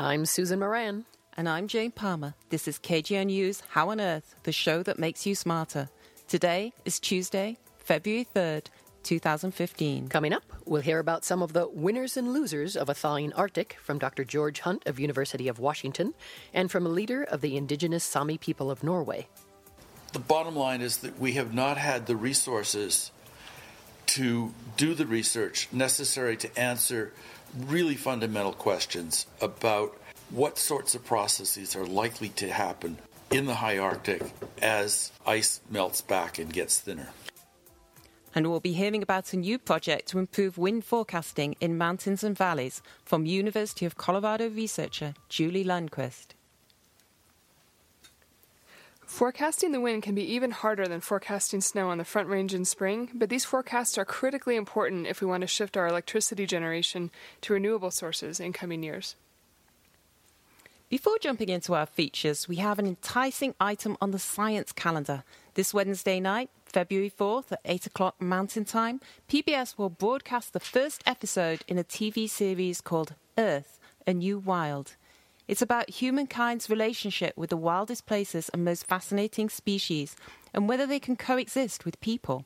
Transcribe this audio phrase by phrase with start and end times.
[0.00, 1.06] I'm Susan Moran.
[1.36, 2.34] And I'm Jane Palmer.
[2.50, 5.88] This is KGNU News How on Earth, the show that makes you smarter.
[6.28, 8.66] Today is Tuesday, February 3rd,
[9.02, 10.06] 2015.
[10.06, 13.76] Coming up, we'll hear about some of the winners and losers of a thawing Arctic
[13.82, 14.22] from Dr.
[14.22, 16.14] George Hunt of University of Washington
[16.54, 19.26] and from a leader of the indigenous Sami people of Norway.
[20.12, 23.10] The bottom line is that we have not had the resources
[24.06, 27.12] to do the research necessary to answer
[27.56, 29.96] really fundamental questions about
[30.30, 32.98] what sorts of processes are likely to happen
[33.30, 34.22] in the high Arctic
[34.60, 37.08] as ice melts back and gets thinner.
[38.34, 42.36] And we'll be hearing about a new project to improve wind forecasting in mountains and
[42.36, 46.37] valleys from University of Colorado researcher Julie Lundquist.
[49.08, 52.66] Forecasting the wind can be even harder than forecasting snow on the Front Range in
[52.66, 57.10] spring, but these forecasts are critically important if we want to shift our electricity generation
[57.40, 59.16] to renewable sources in coming years.
[60.90, 65.24] Before jumping into our features, we have an enticing item on the science calendar.
[65.54, 71.02] This Wednesday night, February 4th at 8 o'clock Mountain Time, PBS will broadcast the first
[71.06, 74.96] episode in a TV series called Earth, A New Wild.
[75.48, 80.14] It's about humankind's relationship with the wildest places and most fascinating species
[80.52, 82.44] and whether they can coexist with people.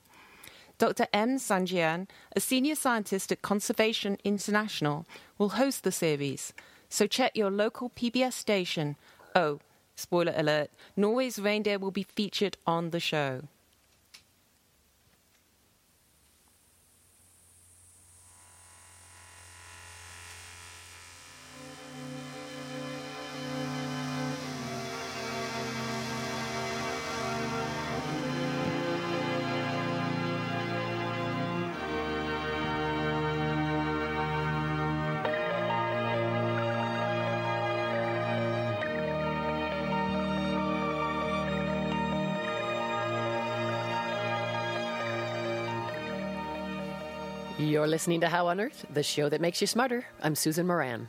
[0.79, 1.09] Dr.
[1.13, 1.37] M.
[1.37, 5.05] Sanjayan, a senior scientist at Conservation International,
[5.37, 6.53] will host the series.
[6.89, 8.97] So check your local PBS station.
[9.35, 9.59] Oh,
[9.97, 13.43] spoiler alert Norway's reindeer will be featured on the show.
[47.59, 50.07] You're listening to How on Earth, the show that makes you smarter.
[50.23, 51.09] I'm Susan Moran.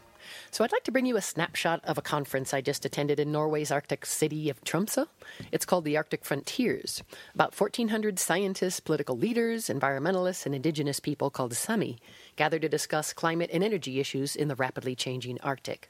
[0.51, 3.31] So, I'd like to bring you a snapshot of a conference I just attended in
[3.31, 5.07] Norway's Arctic city of Tromsø.
[5.51, 7.01] It's called the Arctic Frontiers.
[7.33, 11.97] About 1,400 scientists, political leaders, environmentalists, and indigenous people called Sami
[12.35, 15.89] gathered to discuss climate and energy issues in the rapidly changing Arctic.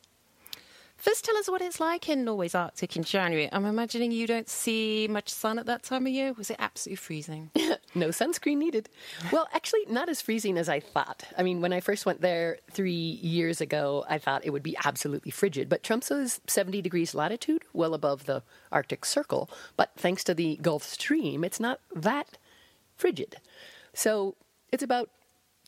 [1.03, 3.49] First, tell us what it's like in Norway's Arctic in January.
[3.51, 6.31] I'm imagining you don't see much sun at that time of year.
[6.31, 7.51] Was it absolutely freezing?
[7.93, 8.87] no sunscreen needed.
[9.29, 11.25] Well, actually, not as freezing as I thought.
[11.37, 14.77] I mean, when I first went there three years ago, I thought it would be
[14.85, 15.67] absolutely frigid.
[15.67, 18.41] But Tromsø is 70 degrees latitude, well above the
[18.71, 19.49] Arctic Circle.
[19.75, 22.37] But thanks to the Gulf Stream, it's not that
[22.95, 23.35] frigid.
[23.93, 24.37] So
[24.71, 25.09] it's about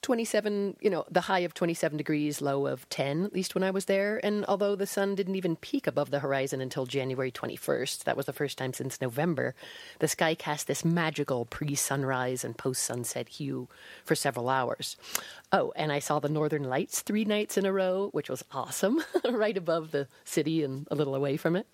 [0.06, 3.72] 27, you know, the high of 27 degrees, low of 10, at least when I
[3.72, 4.22] was there.
[4.24, 8.28] And although the sun didn't even peek above the horizon until January 21st, that was
[8.28, 9.56] the first time since November,
[9.98, 13.68] the sky cast this magical pre sunrise and post sunset hue
[14.04, 14.96] for several hours.
[15.52, 19.04] Oh, and I saw the northern lights three nights in a row, which was awesome,
[19.28, 21.66] right above the city and a little away from it.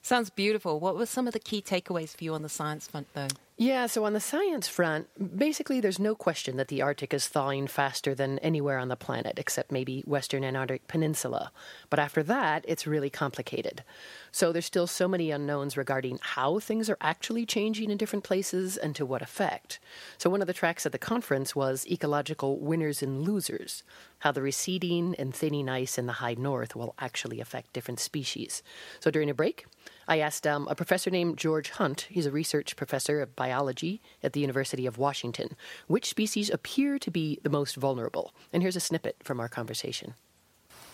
[0.00, 0.80] Sounds beautiful.
[0.80, 3.28] What were some of the key takeaways for you on the science front, though?
[3.60, 7.66] Yeah, so on the science front, basically there's no question that the Arctic is thawing
[7.66, 11.52] faster than anywhere on the planet, except maybe Western Antarctic Peninsula.
[11.90, 13.84] But after that, it's really complicated.
[14.32, 18.78] So there's still so many unknowns regarding how things are actually changing in different places
[18.78, 19.78] and to what effect.
[20.16, 23.82] So one of the tracks at the conference was ecological winners and losers,
[24.20, 28.62] how the receding and thinning ice in the high north will actually affect different species.
[29.00, 29.66] So during a break,
[30.08, 34.32] I asked um, a professor named George Hunt, he's a research professor of biology at
[34.32, 35.56] the University of Washington,
[35.86, 38.32] which species appear to be the most vulnerable.
[38.52, 40.14] And here's a snippet from our conversation.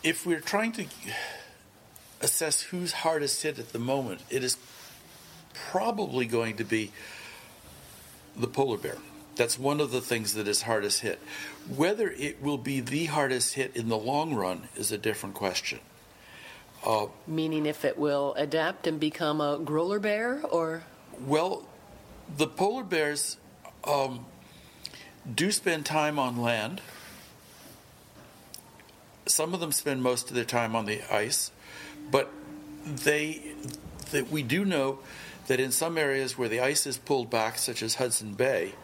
[0.03, 0.87] If we're trying to
[2.21, 4.57] assess who's hardest hit at the moment, it is
[5.55, 6.93] probably going to be
[8.37, 8.97] the polar bear.
[9.37, 11.19] That's one of the things that is hardest hit.
[11.69, 15.81] Whether it will be the hardest hit in the long run is a different question.
[16.87, 20.85] Uh, Meaning if it will adapt and become a grolar bear, or?
[21.27, 21.67] Well,
[22.37, 23.39] the polar bears
[23.83, 24.25] um,
[25.33, 26.81] do spend time on land.
[29.27, 31.51] Some of them spend most of their time on the ice,
[32.13, 32.31] but
[32.85, 33.43] they
[34.13, 35.01] that we do know
[35.49, 38.75] that in some areas where the ice is pulled back, such as Hudson Bay,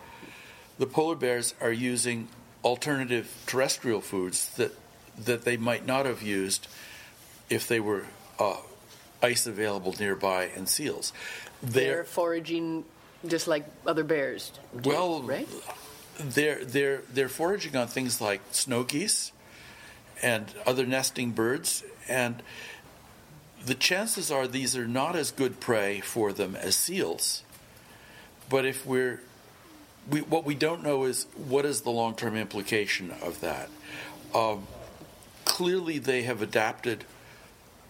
[0.77, 2.27] the polar bears are using
[2.65, 4.73] alternative terrestrial foods that
[5.17, 6.67] that they might not have used
[7.53, 8.07] if they were
[8.39, 8.57] uh,
[9.23, 11.13] ice available nearby and seals.
[11.63, 12.85] They're, they're foraging
[13.27, 14.53] just like other bears.
[14.81, 15.49] Do, well, right?
[16.19, 19.33] They're they're they're foraging on things like snow geese
[20.23, 21.85] and other nesting birds.
[22.09, 22.43] And
[23.65, 27.45] the chances are these are not as good prey for them as seals.
[28.49, 29.21] But if we're
[30.11, 33.69] we, what we don't know is what is the long term implication of that.
[34.35, 34.67] Um,
[35.45, 37.05] clearly, they have adapted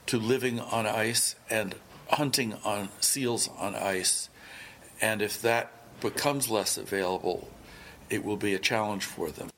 [0.07, 1.75] to living on ice and
[2.09, 4.29] hunting on seals on ice.
[5.01, 7.49] And if that becomes less available,
[8.11, 9.49] it will be a challenge for them.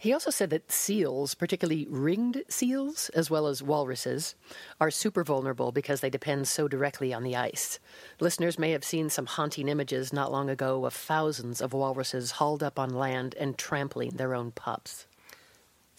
[0.00, 4.34] He also said that seals, particularly ringed seals, as well as walruses,
[4.80, 7.78] are super vulnerable because they depend so directly on the ice.
[8.18, 12.62] Listeners may have seen some haunting images not long ago of thousands of walruses hauled
[12.62, 15.06] up on land and trampling their own pups.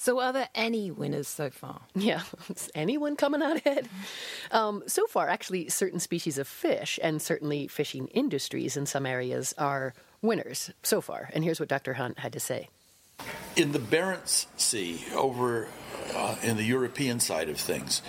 [0.01, 1.81] So, are there any winners so far?
[1.93, 3.87] Yeah, is anyone coming out ahead?
[4.49, 9.53] Um, so far, actually, certain species of fish and certainly fishing industries in some areas
[9.59, 9.93] are
[10.23, 11.29] winners so far.
[11.33, 11.93] And here's what Dr.
[11.93, 12.69] Hunt had to say.
[13.55, 15.67] In the Barents Sea, over
[16.15, 18.01] uh, in the European side of things,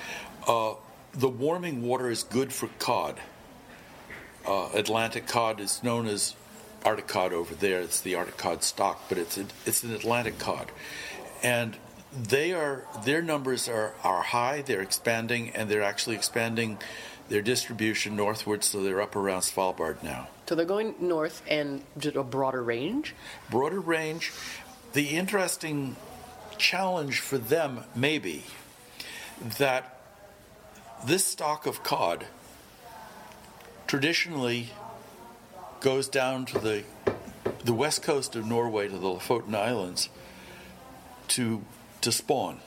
[0.48, 0.72] uh,
[1.12, 3.20] the warming water is good for cod.
[4.46, 6.36] Uh, Atlantic cod is known as
[6.84, 7.80] Arctic cod over there.
[7.80, 10.72] It's the Arctic cod stock, but it's a, it's an Atlantic cod,
[11.42, 11.76] and
[12.12, 14.62] they are their numbers are are high.
[14.62, 16.78] They're expanding, and they're actually expanding
[17.28, 20.28] their distribution northward, so they're up around Svalbard now.
[20.46, 23.14] So they're going north and a broader range.
[23.50, 24.32] Broader range,
[24.92, 25.96] the interesting
[26.58, 28.44] challenge for them may be
[29.58, 29.98] that
[31.06, 32.26] this stock of cod
[33.86, 34.70] traditionally
[35.80, 36.84] goes down to the
[37.64, 40.08] the west coast of Norway to the Lofoten Islands
[41.36, 41.62] to
[42.00, 42.60] to spawn.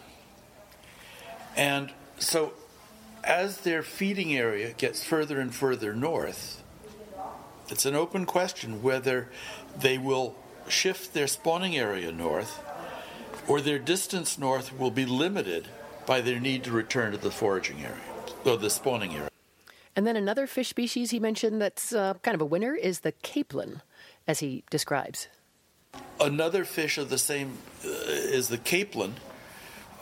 [1.56, 2.54] And so
[3.24, 6.64] as their feeding area gets further and further north,
[7.70, 9.30] it's an open question whether
[9.78, 10.36] they will
[10.68, 12.64] shift their spawning area north,
[13.48, 15.68] or their distance north will be limited
[16.06, 18.02] by their need to return to the foraging area,
[18.46, 19.30] or the spawning area.
[19.96, 23.14] And then another fish species he mentioned that's uh, kind of a winner is the
[23.24, 23.82] capelin,
[24.28, 25.28] as he describes.
[26.20, 29.14] Another fish of the same uh, is the capelin,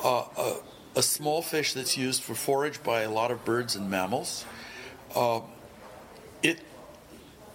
[0.04, 0.56] uh, a,
[0.98, 4.46] a, small fish that's used for forage by a lot of birds and mammals.
[5.16, 5.42] Uh,
[6.42, 6.60] it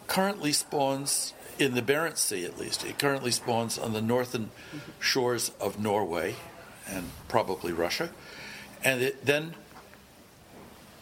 [0.07, 2.85] currently spawns in the Barents Sea, at least.
[2.85, 4.51] It currently spawns on the northern
[5.01, 6.37] shores of Norway
[6.89, 8.11] and probably Russia.
[8.85, 9.55] And it then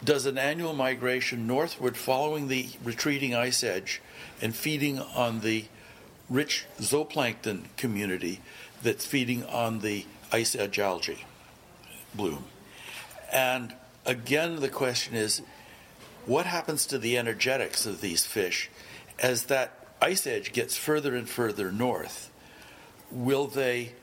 [0.03, 4.01] does an annual migration northward following the retreating ice edge
[4.41, 5.65] and feeding on the
[6.29, 8.41] rich zooplankton community
[8.81, 11.25] that's feeding on the ice edge algae
[12.13, 12.45] bloom.
[13.31, 13.73] And
[14.05, 15.41] again, the question is
[16.25, 18.69] what happens to the energetics of these fish
[19.19, 22.31] as that ice edge gets further and further north,
[23.11, 23.93] will they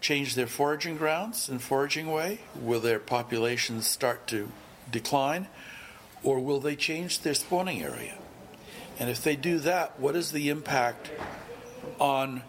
[0.00, 2.40] change their foraging grounds and foraging way?
[2.60, 4.50] Will their populations start to
[4.90, 5.48] decline?
[6.22, 8.14] Or will they change their spawning area?
[8.98, 11.10] And if they do that, what is the impact
[11.98, 12.42] on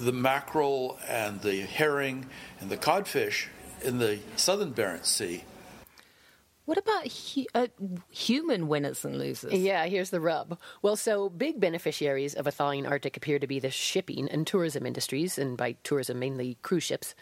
[0.00, 2.26] the mackerel and the herring
[2.60, 3.48] and the codfish
[3.82, 5.44] in the southern Barents Sea
[6.70, 7.66] what about hu- uh,
[8.10, 9.52] human winners and losers?
[9.52, 10.56] Yeah, here's the rub.
[10.82, 14.86] Well, so big beneficiaries of a thawing Arctic appear to be the shipping and tourism
[14.86, 17.16] industries, and by tourism, mainly cruise ships,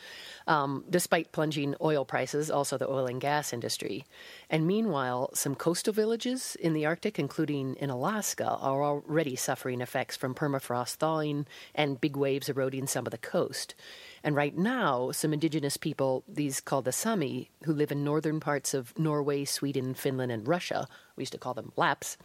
[0.46, 4.04] um, despite plunging oil prices, also the oil and gas industry.
[4.50, 10.14] And meanwhile, some coastal villages in the Arctic, including in Alaska, are already suffering effects
[10.14, 13.74] from permafrost thawing and big waves eroding some of the coast.
[14.22, 18.74] And right now, some indigenous people, these called the Sami, who live in northern parts
[18.74, 22.16] of Norway, Sweden, Finland, and Russia, we used to call them Lapps,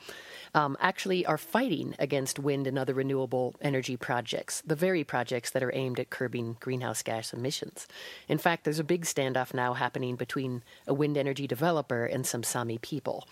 [0.53, 5.63] um, actually are fighting against wind and other renewable energy projects, the very projects that
[5.63, 7.87] are aimed at curbing greenhouse gas emissions.
[8.29, 12.43] In fact, there's a big standoff now happening between a wind energy developer and some
[12.43, 13.27] Sami people.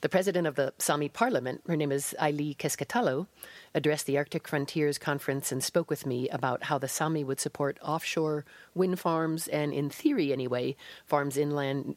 [0.00, 3.26] The president of the Sami parliament, her name is Aili Keskitalo,
[3.74, 7.78] addressed the Arctic Frontiers Conference and spoke with me about how the Sami would support
[7.82, 8.44] offshore
[8.74, 11.96] wind farms and, in theory anyway, farms inland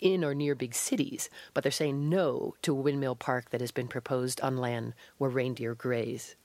[0.00, 3.72] in or near big cities, but they're saying no to a windmill park that has
[3.72, 6.36] been proposed on land where reindeer graze.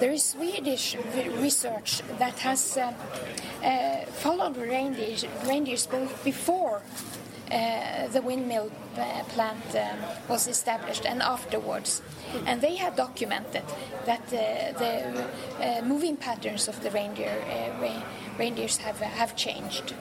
[0.00, 0.96] There is Swedish
[1.38, 2.92] research that has uh,
[3.62, 6.82] uh, followed reindeers, reindeers both before
[7.50, 9.98] uh, the windmill uh, plant um,
[10.28, 12.02] was established and afterwards.
[12.46, 13.62] And they have documented
[14.04, 18.02] that uh, the moving patterns of the reindeer uh,
[18.38, 19.94] reindeers have have changed.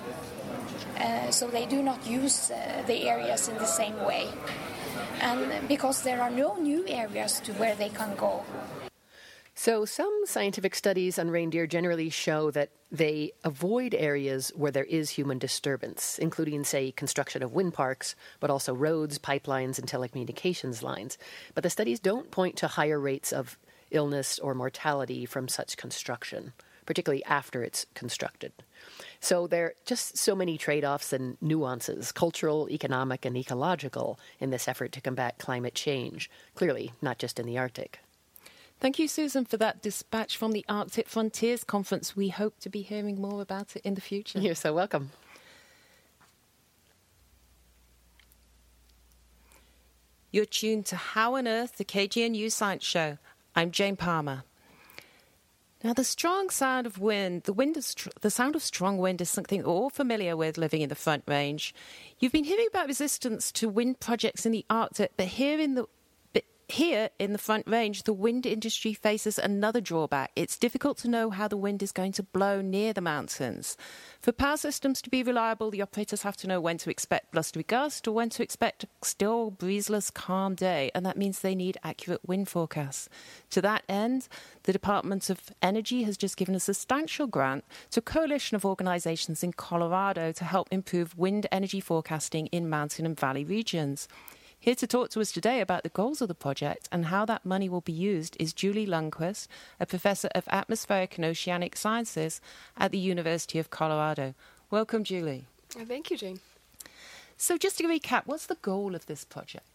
[0.98, 4.28] Uh, so they do not use uh, the areas in the same way,
[5.22, 8.44] and because there are no new areas to where they can go.
[9.60, 15.10] So, some scientific studies on reindeer generally show that they avoid areas where there is
[15.10, 21.18] human disturbance, including, say, construction of wind parks, but also roads, pipelines, and telecommunications lines.
[21.56, 23.58] But the studies don't point to higher rates of
[23.90, 26.54] illness or mortality from such construction,
[26.86, 28.54] particularly after it's constructed.
[29.20, 34.50] So, there are just so many trade offs and nuances cultural, economic, and ecological in
[34.50, 38.00] this effort to combat climate change, clearly, not just in the Arctic.
[38.80, 42.16] Thank you, Susan, for that dispatch from the Arctic Frontiers Conference.
[42.16, 44.40] We hope to be hearing more about it in the future.
[44.40, 45.10] You're so welcome.
[50.30, 53.18] You're tuned to How on Earth, the KGNU Science Show.
[53.56, 54.44] I'm Jane Palmer.
[55.84, 57.76] Now, the strong sound of wind, the wind
[58.22, 61.24] the sound of strong wind is something we're all familiar with living in the Front
[61.28, 61.74] Range.
[62.18, 65.86] You've been hearing about resistance to wind projects in the Arctic, but here in the
[66.70, 70.32] here in the Front Range, the wind industry faces another drawback.
[70.36, 73.78] It's difficult to know how the wind is going to blow near the mountains.
[74.20, 77.64] For power systems to be reliable, the operators have to know when to expect blustery
[77.64, 81.78] gust or when to expect a still breezeless, calm day, and that means they need
[81.84, 83.08] accurate wind forecasts.
[83.52, 84.28] To that end,
[84.64, 89.42] the Department of Energy has just given a substantial grant to a coalition of organizations
[89.42, 94.10] in Colorado to help improve wind energy forecasting in mountain and valley regions.
[94.60, 97.46] Here to talk to us today about the goals of the project and how that
[97.46, 99.48] money will be used is Julie Lundquist,
[99.80, 102.42] a professor of atmospheric and oceanic sciences
[102.76, 104.34] at the University of Colorado.
[104.72, 105.46] Welcome, Julie.
[105.80, 106.40] Oh, thank you, Jane.
[107.38, 109.66] So, just to recap, what's the goal of this project?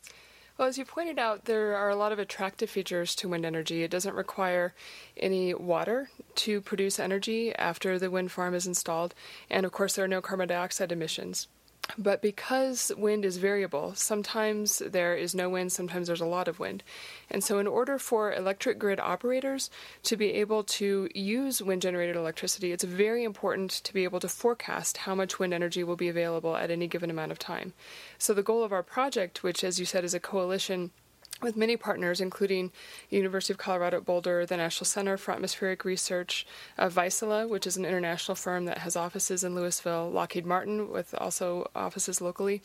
[0.58, 3.84] Well, as you pointed out, there are a lot of attractive features to wind energy.
[3.84, 4.74] It doesn't require
[5.16, 9.14] any water to produce energy after the wind farm is installed,
[9.48, 11.46] and of course, there are no carbon dioxide emissions.
[11.98, 16.58] But because wind is variable, sometimes there is no wind, sometimes there's a lot of
[16.58, 16.82] wind.
[17.30, 19.70] And so, in order for electric grid operators
[20.04, 24.28] to be able to use wind generated electricity, it's very important to be able to
[24.28, 27.74] forecast how much wind energy will be available at any given amount of time.
[28.18, 30.92] So, the goal of our project, which, as you said, is a coalition
[31.42, 32.70] with many partners, including
[33.10, 36.46] University of Colorado at Boulder, the National Center for Atmospheric Research,
[36.78, 41.14] uh, Vaisala, which is an international firm that has offices in Louisville, Lockheed Martin, with
[41.18, 42.62] also offices locally,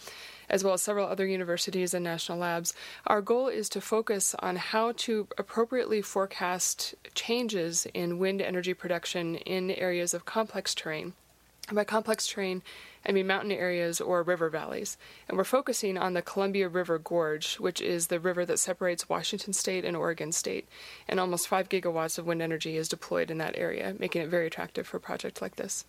[0.49, 2.73] as well as several other universities and national labs.
[3.05, 9.35] Our goal is to focus on how to appropriately forecast changes in wind energy production
[9.35, 11.13] in areas of complex terrain.
[11.73, 12.63] by complex terrain,
[13.07, 14.97] I mean mountain areas or river valleys.
[15.27, 19.53] And we're focusing on the Columbia River Gorge, which is the river that separates Washington
[19.53, 20.67] State and Oregon State.
[21.07, 24.47] And almost 5 gigawatts of wind energy is deployed in that area, making it very
[24.47, 25.85] attractive for a project like this.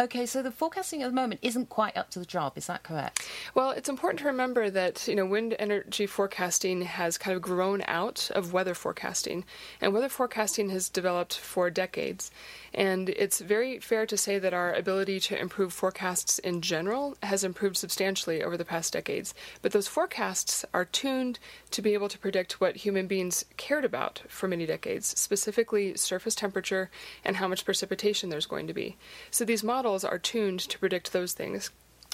[0.00, 2.82] Okay, so the forecasting at the moment isn't quite up to the job, is that
[2.82, 3.28] correct?
[3.54, 7.82] Well, it's important to remember that, you know, wind energy forecasting has kind of grown
[7.86, 9.44] out of weather forecasting.
[9.82, 12.30] And weather forecasting has developed for decades.
[12.72, 17.44] And it's very fair to say that our ability to improve forecasts in general has
[17.44, 19.34] improved substantially over the past decades.
[19.60, 21.38] But those forecasts are tuned
[21.70, 26.34] to be able to predict what human beings cared about for many decades, specifically surface
[26.34, 26.90] temperature
[27.26, 28.96] and how much precipitation there's going to be.
[29.30, 31.70] So these models are tuned to predict those things.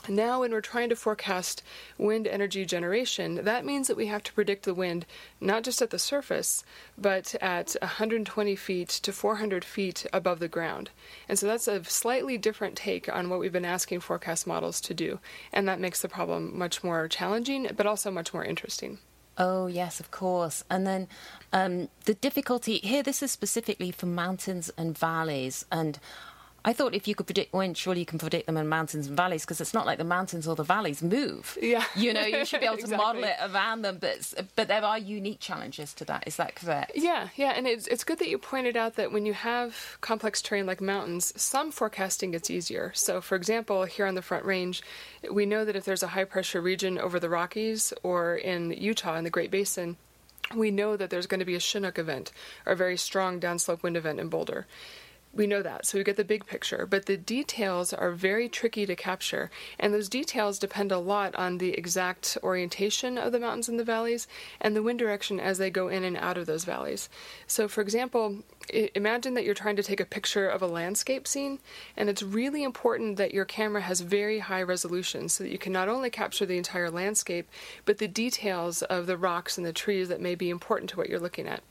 [0.07, 1.63] Now, when we're trying to forecast
[1.99, 5.05] wind energy generation, that means that we have to predict the wind
[5.41, 6.65] not just at the surface,
[6.97, 10.91] but at 120 feet to 400 feet above the ground.
[11.29, 14.95] And so that's a slightly different take on what we've been asking forecast models to
[14.95, 15.19] do.
[15.53, 18.99] And that makes the problem much more challenging, but also much more interesting.
[19.37, 20.65] Oh, yes, of course.
[20.71, 21.09] And then
[21.53, 25.65] um, the difficulty here, this is specifically for mountains and valleys.
[25.71, 25.99] And
[26.69, 29.17] I thought if you could predict wind, surely you can predict them in mountains and
[29.17, 31.57] valleys because it's not like the mountains or the valleys move.
[31.63, 31.83] Yeah.
[31.97, 33.07] You know, you should be able to exactly.
[33.07, 36.25] model it around them, but but there are unique challenges to that.
[36.27, 36.93] Is that correct?
[36.95, 40.43] Yeah, yeah, and it's it's good that you pointed out that when you have complex
[40.43, 42.93] terrain like mountains, some forecasting gets easier.
[42.95, 44.83] So, for example, here on the Front Range,
[45.33, 49.17] we know that if there's a high pressure region over the Rockies or in Utah
[49.17, 49.97] in the Great Basin,
[50.55, 52.31] we know that there's going to be a Chinook event
[52.67, 54.67] or a very strong downslope wind event in Boulder.
[55.33, 58.87] We know that, so we get the big picture, but the details are very tricky
[58.87, 63.69] to capture, and those details depend a lot on the exact orientation of the mountains
[63.69, 64.27] and the valleys
[64.61, 67.09] and the wind direction as they go in and out of those valleys.
[67.47, 68.39] So, for example,
[68.95, 71.59] imagine that you're trying to take a picture of a landscape scene,
[71.97, 75.73] and it's really important that your camera has very high resolution so that you can
[75.73, 77.49] not only capture the entire landscape,
[77.85, 81.09] but the details of the rocks and the trees that may be important to what
[81.09, 81.63] you're looking at.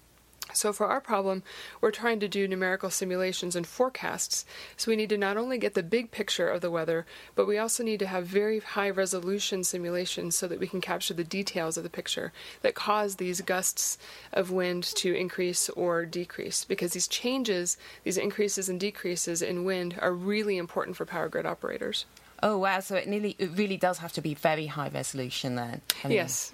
[0.58, 1.44] So, for our problem,
[1.82, 4.44] we're trying to do numerical simulations and forecasts.
[4.76, 7.60] So, we need to not only get the big picture of the weather, but we
[7.60, 11.78] also need to have very high resolution simulations so that we can capture the details
[11.78, 14.00] of the picture that cause these gusts
[14.34, 16.66] of wind to increase or decrease.
[16.66, 21.46] Because these changes, these increases and decreases in wind, are really important for power grid
[21.46, 22.06] operators.
[22.42, 22.80] Oh wow!
[22.80, 25.82] So it nearly, it really does have to be very high resolution then.
[26.04, 26.54] I mean, Yes.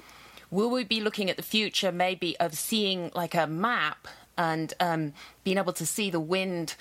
[0.54, 4.08] Will we be looking at the future, maybe of seeing like a map
[4.38, 6.76] and um, being able to see the wind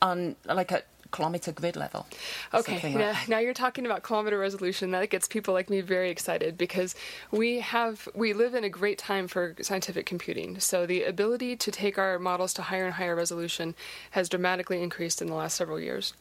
[0.00, 2.06] on like a kilometer grid level?
[2.54, 4.92] Okay, Something like now you're talking about kilometer resolution.
[4.92, 6.94] That gets people like me very excited because
[7.30, 10.58] we have we live in a great time for scientific computing.
[10.58, 13.74] So the ability to take our models to higher and higher resolution
[14.12, 16.14] has dramatically increased in the last several years.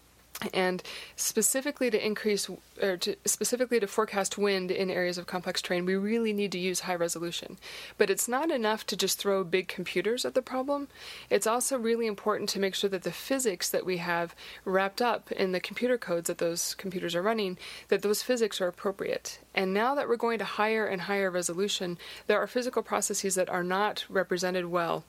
[0.53, 0.81] And
[1.15, 2.49] specifically to increase,
[2.81, 6.59] or to, specifically to forecast wind in areas of complex terrain, we really need to
[6.59, 7.57] use high resolution.
[7.97, 10.87] But it's not enough to just throw big computers at the problem.
[11.29, 15.31] It's also really important to make sure that the physics that we have wrapped up
[15.31, 17.57] in the computer codes that those computers are running,
[17.89, 19.39] that those physics are appropriate.
[19.53, 23.49] And now that we're going to higher and higher resolution, there are physical processes that
[23.49, 25.03] are not represented well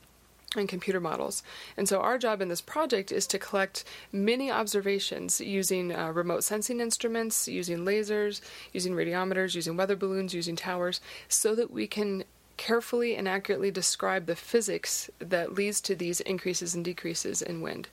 [0.57, 1.43] and computer models.
[1.77, 6.45] And so our job in this project is to collect many observations using uh, remote
[6.45, 8.41] sensing instruments, using lasers,
[8.73, 12.25] using radiometers, using weather balloons, using towers, so that we can
[12.57, 17.89] carefully and accurately describe the physics that leads to these increases and decreases in wind.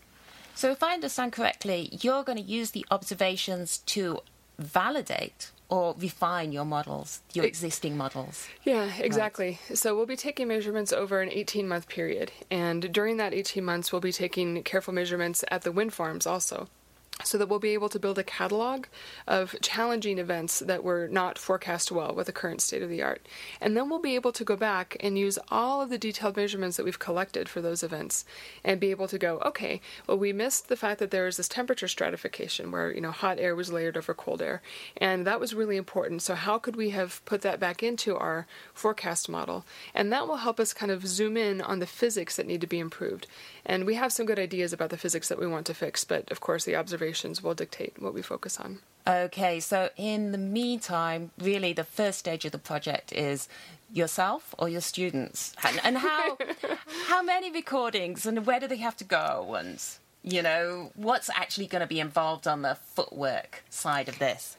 [0.56, 4.20] So, if I understand correctly, you're going to use the observations to
[4.58, 8.48] validate or refine your models, your Ex- existing models.
[8.64, 9.60] Yeah, exactly.
[9.74, 12.32] So we'll be taking measurements over an 18 month period.
[12.50, 16.70] And during that 18 months, we'll be taking careful measurements at the wind farms also.
[17.24, 18.86] So that we'll be able to build a catalog
[19.26, 23.26] of challenging events that were not forecast well with the current state of the art.
[23.60, 26.78] And then we'll be able to go back and use all of the detailed measurements
[26.78, 28.24] that we've collected for those events
[28.64, 31.48] and be able to go, okay, well, we missed the fact that there was this
[31.48, 34.62] temperature stratification where, you know, hot air was layered over cold air.
[34.96, 36.22] And that was really important.
[36.22, 38.46] So, how could we have put that back into our
[38.76, 39.66] forecast model?
[39.96, 42.68] And that will help us kind of zoom in on the physics that need to
[42.68, 43.26] be improved.
[43.66, 46.30] And we have some good ideas about the physics that we want to fix, but
[46.32, 46.76] of course, the
[47.44, 48.80] will dictate what we focus on.
[49.08, 53.48] Okay, so in the meantime, really the first stage of the project is
[53.94, 56.38] yourself or your students, and, and how
[57.08, 59.82] how many recordings and where do they have to go, and
[60.24, 64.58] you know what's actually going to be involved on the footwork side of this.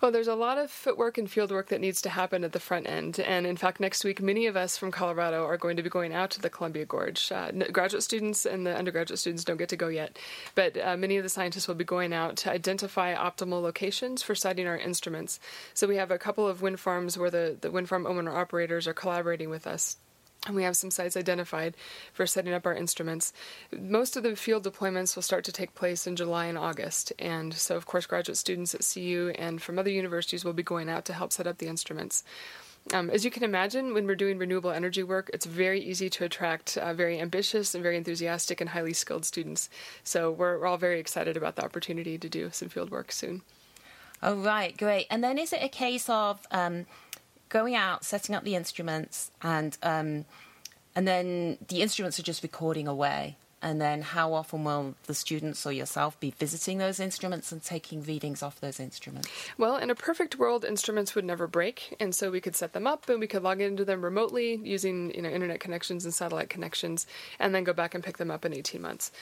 [0.00, 2.60] Well, there's a lot of footwork and field work that needs to happen at the
[2.60, 3.20] front end.
[3.20, 6.12] And in fact, next week, many of us from Colorado are going to be going
[6.12, 7.30] out to the Columbia Gorge.
[7.32, 10.18] Uh, graduate students and the undergraduate students don't get to go yet,
[10.54, 14.34] but uh, many of the scientists will be going out to identify optimal locations for
[14.34, 15.40] siting our instruments.
[15.74, 18.86] So we have a couple of wind farms where the, the wind farm owner operators
[18.86, 19.96] are collaborating with us
[20.46, 21.76] and we have some sites identified
[22.12, 23.32] for setting up our instruments.
[23.72, 27.12] Most of the field deployments will start to take place in July and August.
[27.18, 30.88] And so, of course, graduate students at CU and from other universities will be going
[30.88, 32.24] out to help set up the instruments.
[32.92, 36.24] Um, as you can imagine, when we're doing renewable energy work, it's very easy to
[36.24, 39.70] attract uh, very ambitious and very enthusiastic and highly skilled students.
[40.02, 43.40] So we're, we're all very excited about the opportunity to do some field work soon.
[44.22, 45.06] Oh, right, great.
[45.10, 46.86] And then is it a case of um,
[47.54, 50.26] going out, setting up the instruments, and um,
[50.96, 53.36] and then the instruments are just recording away?
[53.62, 58.02] And then how often will the students or yourself be visiting those instruments and taking
[58.02, 59.30] readings off those instruments?
[59.56, 62.86] Well, in a perfect world, instruments would never break, and so we could set them
[62.86, 66.50] up and we could log into them remotely using you know internet connections and satellite
[66.50, 67.06] connections,
[67.38, 69.12] and then go back and pick them up in 18 months.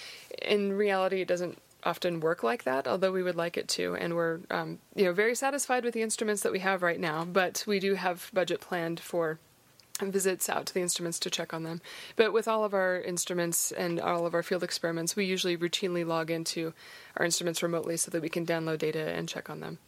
[0.41, 4.15] In reality, it doesn't often work like that, although we would like it to, and
[4.15, 7.25] we're um, you know very satisfied with the instruments that we have right now.
[7.25, 9.39] But we do have budget planned for
[10.01, 11.81] visits out to the instruments to check on them.
[12.17, 16.07] But with all of our instruments and all of our field experiments, we usually routinely
[16.07, 16.73] log into
[17.17, 19.79] our instruments remotely so that we can download data and check on them.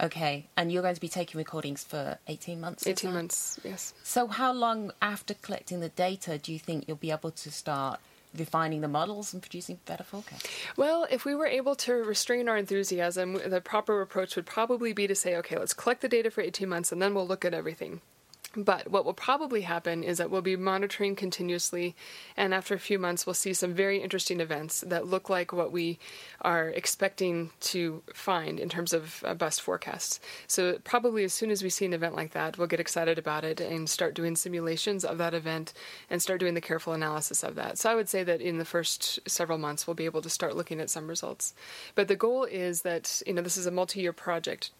[0.00, 2.86] Okay, and you're going to be taking recordings for 18 months?
[2.86, 3.92] 18 months, yes.
[4.02, 8.00] So, how long after collecting the data do you think you'll be able to start
[8.36, 10.48] refining the models and producing better forecasts?
[10.76, 15.06] Well, if we were able to restrain our enthusiasm, the proper approach would probably be
[15.06, 17.54] to say, okay, let's collect the data for 18 months and then we'll look at
[17.54, 18.00] everything.
[18.56, 21.94] But what will probably happen is that we'll be monitoring continuously,
[22.36, 25.70] and after a few months, we'll see some very interesting events that look like what
[25.70, 26.00] we
[26.40, 30.18] are expecting to find in terms of uh, forecasts.
[30.48, 33.44] So, probably as soon as we see an event like that, we'll get excited about
[33.44, 35.72] it and start doing simulations of that event
[36.08, 37.78] and start doing the careful analysis of that.
[37.78, 40.56] So, I would say that in the first several months, we'll be able to start
[40.56, 41.54] looking at some results.
[41.94, 44.72] But the goal is that, you know, this is a multi year project.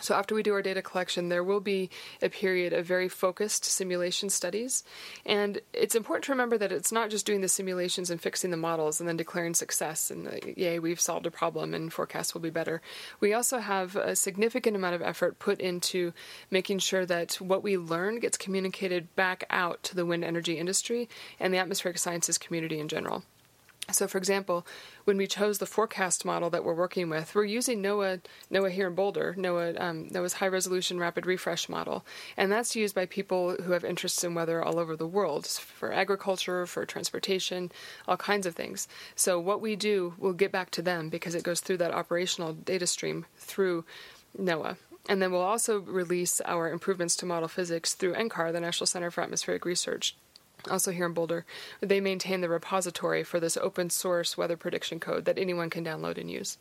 [0.00, 1.90] So, after we do our data collection, there will be
[2.22, 4.84] a period of very focused simulation studies.
[5.26, 8.56] And it's important to remember that it's not just doing the simulations and fixing the
[8.56, 12.40] models and then declaring success and, uh, yay, we've solved a problem and forecasts will
[12.40, 12.80] be better.
[13.20, 16.14] We also have a significant amount of effort put into
[16.50, 21.08] making sure that what we learn gets communicated back out to the wind energy industry
[21.38, 23.24] and the atmospheric sciences community in general.
[23.90, 24.64] So, for example,
[25.04, 28.86] when we chose the forecast model that we're working with, we're using NOAA, NOAA here
[28.86, 32.04] in Boulder, NOAA, um, NOAA's high resolution rapid refresh model.
[32.36, 35.92] And that's used by people who have interests in weather all over the world for
[35.92, 37.72] agriculture, for transportation,
[38.06, 38.86] all kinds of things.
[39.16, 42.52] So, what we do we'll get back to them because it goes through that operational
[42.52, 43.84] data stream through
[44.38, 44.76] NOAA.
[45.08, 49.10] And then we'll also release our improvements to model physics through NCAR, the National Center
[49.10, 50.14] for Atmospheric Research
[50.70, 51.44] also here in Boulder,
[51.80, 56.18] they maintain the repository for this open source weather prediction code that anyone can download
[56.18, 56.58] and use.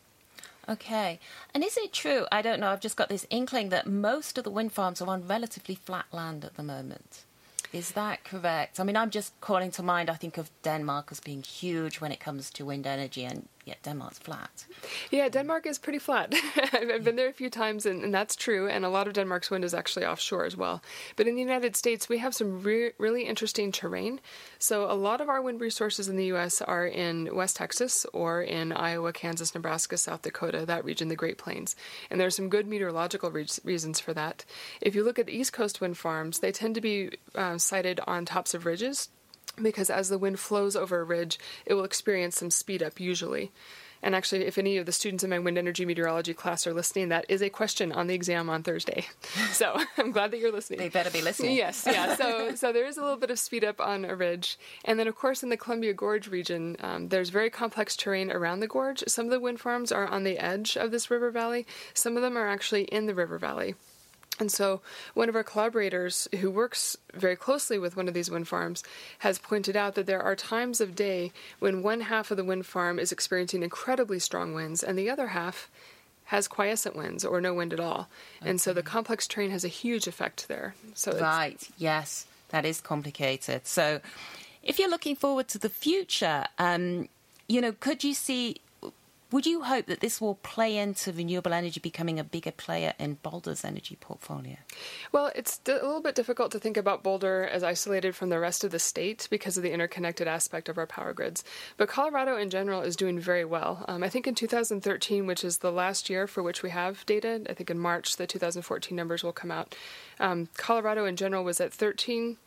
[0.69, 1.19] Okay.
[1.53, 2.25] And is it true?
[2.31, 2.69] I don't know.
[2.69, 6.05] I've just got this inkling that most of the wind farms are on relatively flat
[6.11, 7.25] land at the moment.
[7.73, 8.79] Is that correct?
[8.79, 12.11] I mean, I'm just calling to mind, I think of Denmark as being huge when
[12.11, 14.65] it comes to wind energy, and yeah, Denmark's flat.
[15.11, 16.33] Yeah, Denmark is pretty flat.
[16.73, 18.67] I've been there a few times, and, and, that's true.
[18.67, 20.81] And a lot of Denmark's wind is actually offshore as well.
[21.15, 24.19] But in the United States, we have some re- really interesting terrain.
[24.57, 26.61] So a lot of our wind resources in the U.S.
[26.61, 31.37] are in West Texas or in Iowa, Kansas, Nebraska, South Dakota, that region, the Great
[31.37, 31.75] Plains.
[32.09, 34.43] And there are some good meteorological re- reasons for that.
[34.81, 38.25] If you look at East Coast wind farms, they tend to be uh, sited on
[38.25, 39.09] tops of ridges
[39.61, 43.51] because as the wind flows over a ridge, it will experience some speed up usually.
[44.03, 47.09] And actually, if any of the students in my wind energy meteorology class are listening,
[47.09, 49.05] that is a question on the exam on Thursday.
[49.51, 50.79] So I'm glad that you're listening.
[50.79, 51.55] They better be listening.
[51.55, 52.15] Yes, yeah.
[52.15, 55.07] So, so there is a little bit of speed up on a ridge, and then
[55.07, 59.03] of course in the Columbia Gorge region, um, there's very complex terrain around the gorge.
[59.07, 61.67] Some of the wind farms are on the edge of this river valley.
[61.93, 63.75] Some of them are actually in the river valley.
[64.39, 64.81] And so,
[65.13, 68.83] one of our collaborators who works very closely with one of these wind farms
[69.19, 72.65] has pointed out that there are times of day when one half of the wind
[72.65, 75.69] farm is experiencing incredibly strong winds and the other half
[76.25, 78.07] has quiescent winds or no wind at all.
[78.41, 78.49] Okay.
[78.49, 80.73] And so, the complex terrain has a huge effect there.
[80.95, 83.67] So, right, yes, that is complicated.
[83.67, 83.99] So,
[84.63, 87.09] if you're looking forward to the future, um,
[87.47, 88.61] you know, could you see
[89.31, 93.15] would you hope that this will play into renewable energy becoming a bigger player in
[93.15, 94.57] Boulder's energy portfolio?
[95.11, 98.63] Well, it's a little bit difficult to think about Boulder as isolated from the rest
[98.63, 101.43] of the state because of the interconnected aspect of our power grids.
[101.77, 103.85] But Colorado in general is doing very well.
[103.87, 107.41] Um, I think in 2013, which is the last year for which we have data,
[107.49, 109.75] I think in March the 2014 numbers will come out.
[110.19, 112.37] Um, Colorado in general was at 13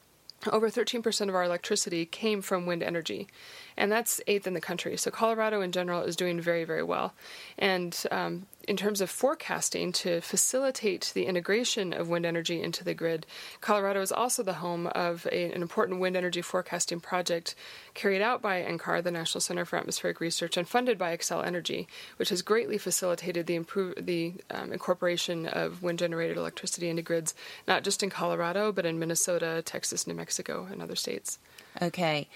[0.53, 3.29] over 13% of our electricity came from wind energy,
[3.77, 4.97] and that's eighth in the country.
[4.97, 7.15] So Colorado in general is doing very, very well.
[7.59, 12.95] And um, in terms of forecasting to facilitate the integration of wind energy into the
[12.95, 13.27] grid,
[13.61, 17.55] Colorado is also the home of a, an important wind energy forecasting project
[17.95, 21.87] carried out by NCAR, the National Center for Atmospheric Research, and funded by Xcel Energy,
[22.17, 27.35] which has greatly facilitated the, improve, the um, incorporation of wind generated electricity into grids,
[27.69, 31.39] not just in Colorado, but in Minnesota, Texas, New Mexico, and other states.
[31.83, 32.29] Okay.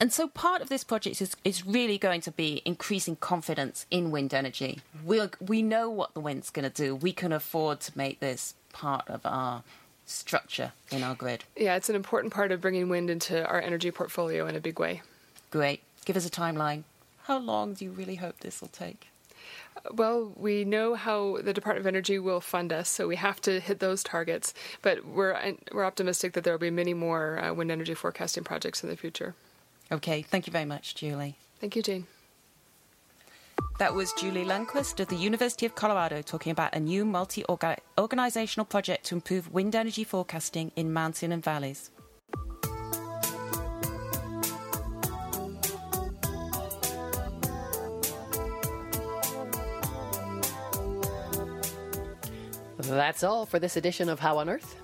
[0.00, 4.10] And so part of this project is, is really going to be increasing confidence in
[4.10, 4.80] wind energy.
[5.04, 6.94] we we know what the wind's going to do.
[6.94, 9.64] We can afford to make this part of our
[10.06, 11.44] structure in our grid.
[11.56, 14.78] Yeah, it's an important part of bringing wind into our energy portfolio in a big
[14.78, 15.02] way.
[15.50, 15.82] Great.
[16.04, 16.84] Give us a timeline.
[17.24, 19.08] How long do you really hope this will take?
[19.92, 23.60] Well, we know how the Department of Energy will fund us, so we have to
[23.60, 24.54] hit those targets.
[24.82, 28.82] But we're we're optimistic that there will be many more uh, wind energy forecasting projects
[28.82, 29.34] in the future.
[29.90, 31.36] Okay, thank you very much, Julie.
[31.60, 32.06] Thank you, Jane.
[33.78, 37.44] That was Julie Lundquist of the University of Colorado talking about a new multi
[37.96, 41.90] organizational project to improve wind energy forecasting in mountain and valleys.
[52.78, 54.76] That's all for this edition of How on Earth.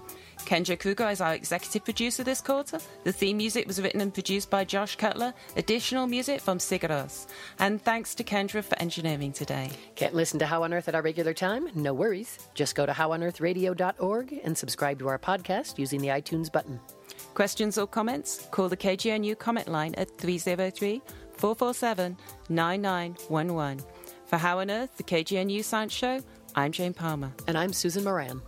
[0.44, 2.78] Kendra Kruger is our executive producer this quarter.
[3.04, 5.33] The theme music was written and produced by Josh Cutler.
[5.57, 7.26] Additional music from Sigur Rós.
[7.59, 9.70] And thanks to Kendra for engineering today.
[9.94, 11.68] Can't listen to How on Earth at our regular time?
[11.74, 12.38] No worries.
[12.54, 16.78] Just go to howonearthradio.org and subscribe to our podcast using the iTunes button.
[17.35, 18.46] Questions or comments?
[18.50, 21.00] Call the KGNU comment line at 303
[21.37, 22.16] 447
[22.48, 23.85] 9911.
[24.26, 26.20] For How on Earth, the KGNU Science Show,
[26.54, 27.33] I'm Jane Palmer.
[27.46, 28.40] And I'm Susan Moran.